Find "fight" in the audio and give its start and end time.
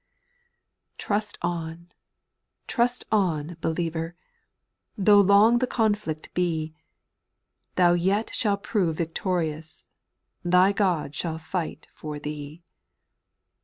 11.37-11.85